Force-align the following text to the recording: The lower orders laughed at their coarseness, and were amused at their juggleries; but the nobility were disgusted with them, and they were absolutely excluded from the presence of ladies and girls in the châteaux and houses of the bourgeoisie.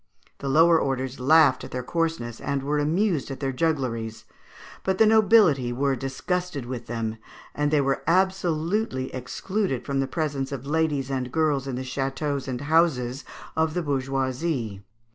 The 0.39 0.49
lower 0.49 0.79
orders 0.79 1.19
laughed 1.19 1.63
at 1.63 1.69
their 1.69 1.83
coarseness, 1.83 2.41
and 2.41 2.63
were 2.63 2.79
amused 2.79 3.29
at 3.29 3.39
their 3.39 3.51
juggleries; 3.53 4.25
but 4.83 4.97
the 4.97 5.05
nobility 5.05 5.71
were 5.71 5.95
disgusted 5.95 6.65
with 6.65 6.87
them, 6.87 7.17
and 7.53 7.69
they 7.69 7.81
were 7.81 8.01
absolutely 8.07 9.13
excluded 9.13 9.85
from 9.85 9.99
the 9.99 10.07
presence 10.07 10.51
of 10.51 10.65
ladies 10.65 11.11
and 11.11 11.31
girls 11.31 11.67
in 11.67 11.75
the 11.75 11.83
châteaux 11.83 12.47
and 12.47 12.61
houses 12.61 13.23
of 13.55 13.75
the 13.75 13.83
bourgeoisie. 13.83 14.81